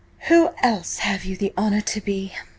"Who 0.29 0.49
else 0.63 0.97
have 0.97 1.25
you 1.25 1.37
the 1.37 1.53
honour 1.55 1.81
to 1.81 2.01
be?" 2.01 2.33